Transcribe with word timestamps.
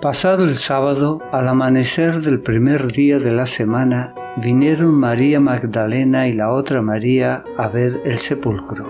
Pasado 0.00 0.44
el 0.44 0.56
sábado, 0.58 1.20
al 1.32 1.48
amanecer 1.48 2.20
del 2.20 2.40
primer 2.40 2.92
día 2.92 3.18
de 3.18 3.32
la 3.32 3.46
semana, 3.46 4.14
vinieron 4.36 4.94
María 4.94 5.40
Magdalena 5.40 6.28
y 6.28 6.34
la 6.34 6.52
otra 6.52 6.82
María 6.82 7.42
a 7.56 7.66
ver 7.66 8.02
el 8.04 8.18
sepulcro. 8.18 8.88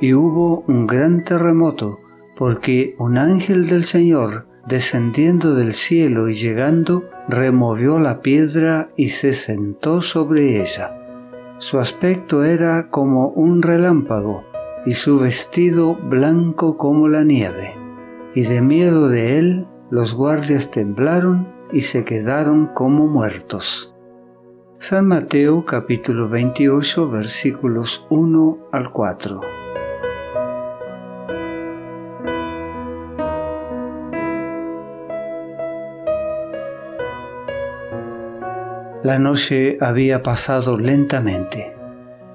Y 0.00 0.14
hubo 0.14 0.62
un 0.68 0.86
gran 0.86 1.24
terremoto, 1.24 1.98
porque 2.36 2.94
un 3.00 3.18
ángel 3.18 3.66
del 3.66 3.84
Señor, 3.84 4.46
descendiendo 4.68 5.56
del 5.56 5.74
cielo 5.74 6.28
y 6.28 6.34
llegando, 6.34 7.10
removió 7.28 7.98
la 7.98 8.20
piedra 8.20 8.92
y 8.96 9.08
se 9.08 9.34
sentó 9.34 10.02
sobre 10.02 10.62
ella. 10.62 10.94
Su 11.58 11.80
aspecto 11.80 12.44
era 12.44 12.90
como 12.90 13.30
un 13.30 13.60
relámpago, 13.60 14.44
y 14.86 14.92
su 14.92 15.18
vestido 15.18 15.96
blanco 15.96 16.76
como 16.76 17.08
la 17.08 17.24
nieve. 17.24 17.74
Y 18.36 18.42
de 18.42 18.62
miedo 18.62 19.08
de 19.08 19.38
él, 19.40 19.66
los 19.90 20.14
guardias 20.14 20.70
temblaron 20.70 21.48
y 21.72 21.80
se 21.80 22.04
quedaron 22.04 22.66
como 22.66 23.06
muertos. 23.06 23.94
San 24.76 25.08
Mateo 25.08 25.64
capítulo 25.64 26.28
28 26.28 27.10
versículos 27.10 28.06
1 28.10 28.58
al 28.70 28.92
4. 28.92 29.40
La 39.02 39.18
noche 39.18 39.78
había 39.80 40.22
pasado 40.22 40.76
lentamente. 40.76 41.74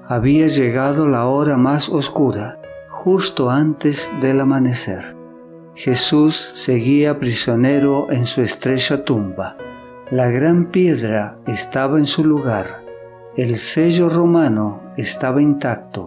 Había 0.06 0.48
llegado 0.48 1.08
la 1.08 1.26
hora 1.26 1.56
más 1.56 1.88
oscura, 1.88 2.58
justo 2.90 3.50
antes 3.50 4.12
del 4.20 4.40
amanecer. 4.40 5.23
Jesús 5.76 6.52
seguía 6.54 7.18
prisionero 7.18 8.06
en 8.12 8.26
su 8.26 8.42
estrecha 8.42 9.04
tumba. 9.04 9.56
La 10.08 10.30
gran 10.30 10.66
piedra 10.70 11.38
estaba 11.48 11.98
en 11.98 12.06
su 12.06 12.24
lugar. 12.24 12.84
El 13.36 13.56
sello 13.56 14.08
romano 14.08 14.92
estaba 14.96 15.42
intacto. 15.42 16.06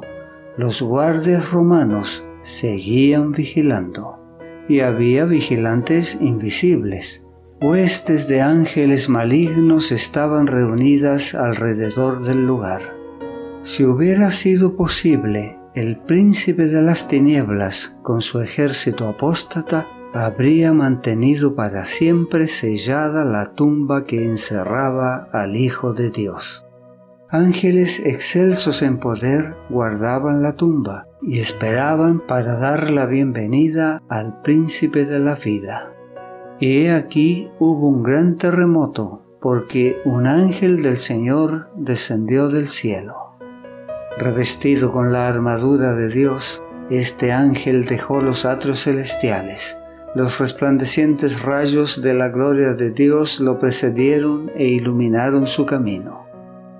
Los 0.55 0.81
guardias 0.81 1.51
romanos 1.51 2.23
seguían 2.43 3.33
vigilando. 3.33 4.17
Y 4.69 4.79
había 4.79 5.25
vigilantes 5.25 6.17
invisibles. 6.21 7.25
Huestes 7.59 8.29
de 8.29 8.41
ángeles 8.41 9.09
malignos 9.09 9.91
estaban 9.91 10.47
reunidas 10.47 11.35
alrededor 11.35 12.23
del 12.23 12.45
lugar. 12.45 12.95
Si 13.63 13.83
hubiera 13.83 14.31
sido 14.31 14.77
posible 14.77 15.57
el 15.77 15.95
príncipe 15.95 16.65
de 16.65 16.81
las 16.81 17.07
tinieblas, 17.07 17.99
con 18.01 18.21
su 18.21 18.41
ejército 18.41 19.07
apóstata, 19.07 19.87
habría 20.11 20.73
mantenido 20.73 21.53
para 21.53 21.85
siempre 21.85 22.47
sellada 22.47 23.23
la 23.25 23.53
tumba 23.53 24.03
que 24.03 24.25
encerraba 24.25 25.29
al 25.31 25.55
Hijo 25.55 25.93
de 25.93 26.09
Dios. 26.09 26.65
Ángeles 27.29 27.99
excelsos 27.99 28.81
en 28.81 28.97
poder 28.97 29.55
guardaban 29.69 30.41
la 30.41 30.53
tumba 30.53 31.05
y 31.21 31.41
esperaban 31.41 32.25
para 32.25 32.57
dar 32.57 32.89
la 32.89 33.05
bienvenida 33.05 34.01
al 34.09 34.41
príncipe 34.41 35.05
de 35.05 35.19
la 35.19 35.35
vida. 35.35 35.93
Y 36.59 36.85
he 36.85 36.91
aquí 36.91 37.51
hubo 37.59 37.89
un 37.89 38.01
gran 38.01 38.37
terremoto, 38.37 39.21
porque 39.39 39.97
un 40.05 40.25
ángel 40.25 40.81
del 40.81 40.97
Señor 40.97 41.69
descendió 41.75 42.49
del 42.49 42.67
cielo 42.67 43.26
Revestido 44.19 44.91
con 44.91 45.13
la 45.13 45.27
armadura 45.27 45.93
de 45.93 46.09
Dios, 46.09 46.63
este 46.89 47.31
ángel 47.31 47.85
dejó 47.85 48.19
los 48.19 48.45
atrios 48.45 48.83
celestiales. 48.83 49.77
Los 50.15 50.39
resplandecientes 50.39 51.43
rayos 51.43 52.01
de 52.01 52.15
la 52.15 52.29
gloria 52.29 52.73
de 52.73 52.89
Dios 52.89 53.39
lo 53.39 53.59
precedieron 53.59 54.51
e 54.55 54.65
iluminaron 54.65 55.45
su 55.45 55.67
camino. 55.67 56.25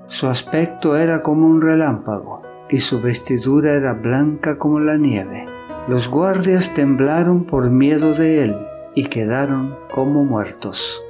Su 0.08 0.26
aspecto 0.26 0.98
era 0.98 1.22
como 1.22 1.48
un 1.48 1.62
relámpago 1.62 2.42
y 2.72 2.80
su 2.80 3.02
vestidura 3.02 3.74
era 3.74 3.94
blanca 3.94 4.58
como 4.58 4.80
la 4.80 4.98
nieve. 4.98 5.46
Los 5.88 6.10
guardias 6.10 6.74
temblaron 6.74 7.46
por 7.46 7.70
miedo 7.70 8.16
de 8.16 8.46
él 8.46 8.56
y 8.96 9.06
quedaron 9.06 9.76
como 9.94 10.24
muertos. 10.26 11.04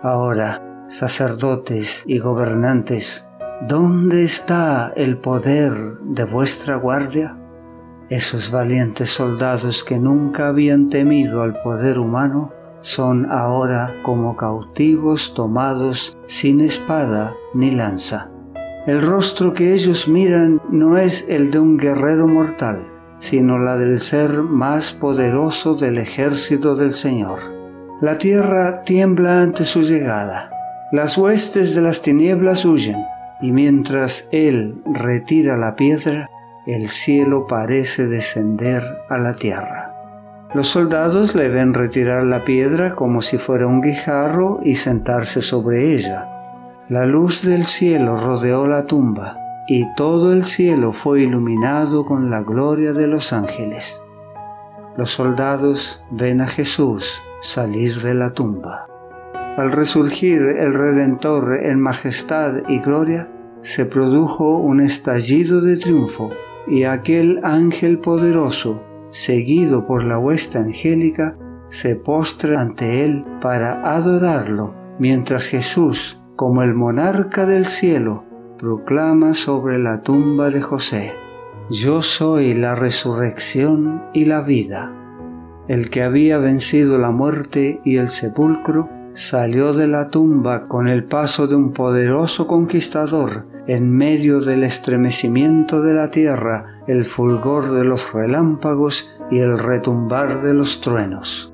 Ahora, 0.00 0.84
sacerdotes 0.88 2.04
y 2.06 2.18
gobernantes, 2.18 3.26
¿Dónde 3.68 4.24
está 4.24 4.90
el 4.96 5.18
poder 5.18 5.98
de 6.02 6.24
vuestra 6.24 6.76
guardia? 6.76 7.36
Esos 8.08 8.50
valientes 8.50 9.10
soldados 9.10 9.84
que 9.84 9.98
nunca 9.98 10.48
habían 10.48 10.88
temido 10.88 11.42
al 11.42 11.60
poder 11.60 11.98
humano 11.98 12.54
son 12.80 13.30
ahora 13.30 13.96
como 14.02 14.34
cautivos 14.34 15.34
tomados 15.34 16.16
sin 16.26 16.62
espada 16.62 17.36
ni 17.52 17.70
lanza. 17.70 18.30
El 18.86 19.02
rostro 19.02 19.52
que 19.52 19.74
ellos 19.74 20.08
miran 20.08 20.62
no 20.70 20.96
es 20.96 21.26
el 21.28 21.50
de 21.50 21.58
un 21.58 21.76
guerrero 21.76 22.26
mortal, 22.26 22.88
sino 23.18 23.58
la 23.58 23.76
del 23.76 24.00
ser 24.00 24.42
más 24.42 24.90
poderoso 24.90 25.74
del 25.74 25.98
ejército 25.98 26.76
del 26.76 26.94
Señor. 26.94 27.40
La 28.00 28.14
tierra 28.14 28.84
tiembla 28.84 29.42
ante 29.42 29.66
su 29.66 29.82
llegada. 29.82 30.50
Las 30.92 31.18
huestes 31.18 31.74
de 31.74 31.82
las 31.82 32.00
tinieblas 32.00 32.64
huyen 32.64 32.96
y 33.40 33.52
mientras 33.52 34.28
él 34.32 34.82
retira 34.86 35.56
la 35.56 35.76
piedra, 35.76 36.28
el 36.66 36.88
cielo 36.88 37.46
parece 37.46 38.06
descender 38.06 38.84
a 39.08 39.18
la 39.18 39.34
tierra. 39.34 39.94
Los 40.52 40.68
soldados 40.68 41.34
le 41.34 41.48
ven 41.48 41.74
retirar 41.74 42.24
la 42.24 42.44
piedra 42.44 42.94
como 42.94 43.22
si 43.22 43.38
fuera 43.38 43.66
un 43.66 43.80
guijarro 43.80 44.60
y 44.64 44.74
sentarse 44.74 45.42
sobre 45.42 45.94
ella. 45.94 46.28
La 46.88 47.06
luz 47.06 47.42
del 47.42 47.64
cielo 47.64 48.18
rodeó 48.18 48.66
la 48.66 48.84
tumba 48.86 49.38
y 49.68 49.86
todo 49.94 50.32
el 50.32 50.44
cielo 50.44 50.90
fue 50.90 51.22
iluminado 51.22 52.04
con 52.04 52.30
la 52.30 52.42
gloria 52.42 52.92
de 52.92 53.06
los 53.06 53.32
ángeles. 53.32 54.02
Los 54.96 55.12
soldados 55.12 56.02
ven 56.10 56.40
a 56.40 56.48
Jesús 56.48 57.22
salir 57.40 58.02
de 58.02 58.14
la 58.14 58.30
tumba. 58.30 58.89
Al 59.60 59.72
resurgir 59.72 60.40
el 60.40 60.72
Redentor 60.72 61.52
en 61.66 61.78
majestad 61.78 62.62
y 62.70 62.78
gloria, 62.78 63.30
se 63.60 63.84
produjo 63.84 64.56
un 64.56 64.80
estallido 64.80 65.60
de 65.60 65.76
triunfo 65.76 66.30
y 66.66 66.84
aquel 66.84 67.40
ángel 67.42 67.98
poderoso, 67.98 68.82
seguido 69.10 69.86
por 69.86 70.02
la 70.02 70.18
huesta 70.18 70.60
angélica, 70.60 71.36
se 71.68 71.94
postra 71.94 72.62
ante 72.62 73.04
él 73.04 73.26
para 73.42 73.82
adorarlo, 73.94 74.74
mientras 74.98 75.48
Jesús, 75.48 76.18
como 76.36 76.62
el 76.62 76.72
monarca 76.72 77.44
del 77.44 77.66
cielo, 77.66 78.24
proclama 78.58 79.34
sobre 79.34 79.78
la 79.78 80.00
tumba 80.00 80.48
de 80.48 80.62
José, 80.62 81.12
Yo 81.68 82.00
soy 82.00 82.54
la 82.54 82.76
resurrección 82.76 84.04
y 84.14 84.24
la 84.24 84.40
vida. 84.40 84.90
El 85.68 85.90
que 85.90 86.02
había 86.02 86.38
vencido 86.38 86.96
la 86.96 87.10
muerte 87.10 87.82
y 87.84 87.98
el 87.98 88.08
sepulcro, 88.08 88.88
salió 89.12 89.72
de 89.72 89.88
la 89.88 90.08
tumba 90.08 90.64
con 90.64 90.88
el 90.88 91.04
paso 91.04 91.46
de 91.46 91.56
un 91.56 91.72
poderoso 91.72 92.46
conquistador 92.46 93.46
en 93.66 93.90
medio 93.90 94.40
del 94.40 94.62
estremecimiento 94.62 95.82
de 95.82 95.94
la 95.94 96.10
tierra, 96.10 96.80
el 96.86 97.04
fulgor 97.04 97.72
de 97.72 97.84
los 97.84 98.12
relámpagos 98.12 99.10
y 99.30 99.38
el 99.38 99.58
retumbar 99.58 100.42
de 100.42 100.54
los 100.54 100.80
truenos. 100.80 101.52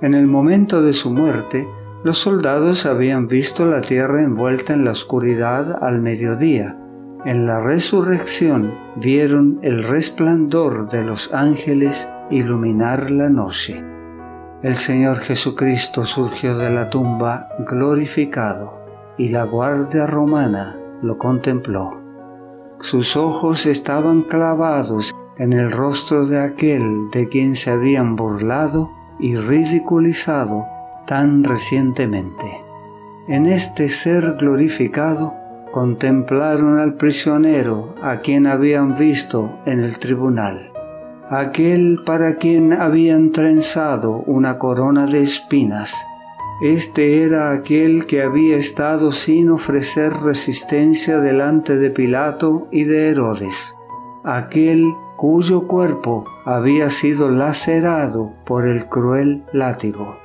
En 0.00 0.14
el 0.14 0.26
momento 0.26 0.82
de 0.82 0.92
su 0.92 1.10
muerte, 1.10 1.68
los 2.04 2.18
soldados 2.18 2.86
habían 2.86 3.26
visto 3.26 3.66
la 3.66 3.80
tierra 3.80 4.22
envuelta 4.22 4.74
en 4.74 4.84
la 4.84 4.92
oscuridad 4.92 5.82
al 5.82 6.00
mediodía. 6.00 6.78
En 7.24 7.46
la 7.46 7.60
resurrección 7.60 8.74
vieron 8.96 9.58
el 9.62 9.82
resplandor 9.82 10.88
de 10.88 11.02
los 11.02 11.32
ángeles 11.32 12.08
iluminar 12.30 13.10
la 13.10 13.28
noche 13.28 13.95
el 14.62 14.74
Señor 14.74 15.18
Jesucristo 15.18 16.06
surgió 16.06 16.56
de 16.56 16.70
la 16.70 16.88
tumba 16.88 17.50
glorificado 17.58 18.80
y 19.18 19.28
la 19.28 19.44
guardia 19.44 20.06
romana 20.06 20.78
lo 21.02 21.18
contempló. 21.18 22.00
Sus 22.80 23.16
ojos 23.16 23.66
estaban 23.66 24.22
clavados 24.22 25.14
en 25.38 25.52
el 25.52 25.70
rostro 25.70 26.26
de 26.26 26.40
aquel 26.40 27.10
de 27.12 27.28
quien 27.28 27.54
se 27.54 27.70
habían 27.70 28.16
burlado 28.16 28.90
y 29.20 29.36
ridiculizado 29.36 30.64
tan 31.06 31.44
recientemente. 31.44 32.62
En 33.28 33.46
este 33.46 33.88
ser 33.88 34.36
glorificado 34.38 35.34
contemplaron 35.70 36.78
al 36.78 36.94
prisionero 36.94 37.94
a 38.02 38.18
quien 38.18 38.46
habían 38.46 38.94
visto 38.94 39.58
en 39.66 39.80
el 39.80 39.98
tribunal 39.98 40.72
aquel 41.28 41.98
para 42.04 42.36
quien 42.36 42.72
habían 42.72 43.32
trenzado 43.32 44.22
una 44.26 44.58
corona 44.58 45.06
de 45.06 45.22
espinas. 45.22 45.94
Este 46.62 47.22
era 47.22 47.50
aquel 47.50 48.06
que 48.06 48.22
había 48.22 48.56
estado 48.56 49.12
sin 49.12 49.50
ofrecer 49.50 50.12
resistencia 50.24 51.18
delante 51.18 51.76
de 51.76 51.90
Pilato 51.90 52.68
y 52.70 52.84
de 52.84 53.08
Herodes, 53.08 53.74
aquel 54.24 54.84
cuyo 55.16 55.66
cuerpo 55.66 56.24
había 56.44 56.90
sido 56.90 57.28
lacerado 57.28 58.32
por 58.46 58.66
el 58.66 58.88
cruel 58.88 59.44
látigo. 59.52 60.16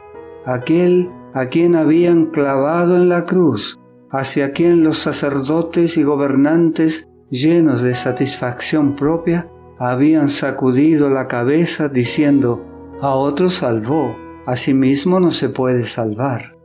aquel 0.46 1.12
a 1.34 1.46
quien 1.46 1.76
habían 1.76 2.26
clavado 2.26 2.98
en 2.98 3.08
la 3.08 3.26
cruz, 3.26 3.80
hacia 4.10 4.52
quien 4.52 4.84
los 4.84 4.98
sacerdotes 4.98 5.98
y 5.98 6.04
gobernantes, 6.04 7.08
llenos 7.30 7.82
de 7.82 7.96
satisfacción 7.96 8.96
propia, 8.96 9.51
habían 9.84 10.30
sacudido 10.30 11.10
la 11.10 11.28
cabeza 11.28 11.90
diciendo, 11.90 12.64
a 13.02 13.16
otro 13.16 13.50
salvó, 13.50 14.16
a 14.46 14.56
sí 14.56 14.76
mismo 14.76 15.20
no 15.20 15.32
se 15.32 15.50
puede 15.50 15.86
salvar. 15.86 16.56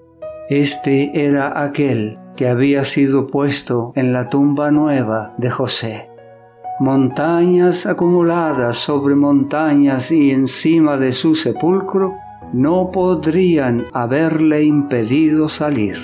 Este 0.50 1.24
era 1.24 1.62
aquel 1.62 2.18
que 2.36 2.46
había 2.46 2.84
sido 2.84 3.26
puesto 3.26 3.92
en 3.94 4.12
la 4.12 4.28
tumba 4.28 4.70
nueva 4.70 5.34
de 5.38 5.48
José. 5.48 6.10
Montañas 6.78 7.86
acumuladas 7.86 8.76
sobre 8.76 9.14
montañas 9.14 10.12
y 10.12 10.32
encima 10.32 10.98
de 10.98 11.14
su 11.14 11.34
sepulcro 11.34 12.16
no 12.52 12.90
podrían 12.90 13.86
haberle 13.94 14.62
impedido 14.62 15.48
salir. 15.48 15.96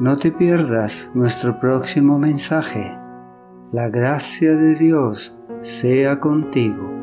No 0.00 0.16
te 0.16 0.32
pierdas 0.32 1.10
nuestro 1.12 1.60
próximo 1.60 2.18
mensaje. 2.18 2.96
La 3.72 3.90
gracia 3.90 4.54
de 4.54 4.74
Dios 4.74 5.36
sea 5.66 6.20
contigo. 6.20 6.95